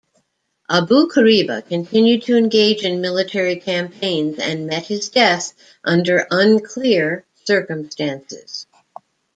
[0.67, 8.65] Abu-Kariba continued to engage in military campaigns and met his death under unclear circumstances.